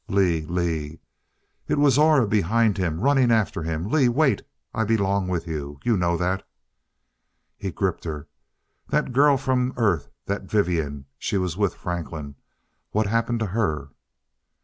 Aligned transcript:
"Lee 0.09 0.41
Lee" 0.47 0.99
It 1.69 1.77
was 1.77 1.99
Aura 1.99 2.25
behind 2.27 2.79
him, 2.79 3.01
running 3.01 3.29
after 3.29 3.61
him. 3.61 3.87
"Lee 3.87 4.09
wait 4.09 4.41
I 4.73 4.83
belong 4.83 5.27
with 5.27 5.45
you. 5.45 5.79
You 5.83 5.95
know 5.95 6.17
that" 6.17 6.41
He 7.59 7.69
gripped 7.71 8.05
her. 8.05 8.27
"That 8.89 9.13
girl 9.13 9.37
from 9.37 9.73
Earth 9.77 10.09
that 10.25 10.49
Vivian 10.49 11.05
she 11.19 11.37
was 11.37 11.55
with 11.55 11.75
Franklin. 11.75 12.33
What 12.89 13.05
happened 13.05 13.41
to 13.41 13.45
her?" 13.53 13.89